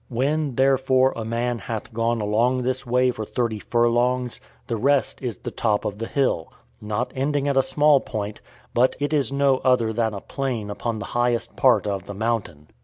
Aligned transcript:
When, 0.09 0.55
therefore, 0.55 1.13
a 1.15 1.23
man 1.23 1.59
hath 1.59 1.93
gone 1.93 2.21
along 2.21 2.63
this 2.63 2.87
way 2.87 3.11
for 3.11 3.23
thirty 3.23 3.59
furlongs, 3.59 4.41
the 4.65 4.75
rest 4.75 5.21
is 5.21 5.37
the 5.37 5.51
top 5.51 5.85
of 5.85 5.99
the 5.99 6.07
hill 6.07 6.51
not 6.81 7.11
ending 7.15 7.47
at 7.47 7.55
a 7.55 7.61
small 7.61 7.99
point, 7.99 8.41
but 8.73 8.95
is 8.99 9.31
no 9.31 9.57
other 9.57 9.93
than 9.93 10.15
a 10.15 10.21
plain 10.21 10.71
upon 10.71 10.97
the 10.97 11.05
highest 11.13 11.55
part 11.55 11.85
of 11.85 12.07
the 12.07 12.15
mountain. 12.15 12.69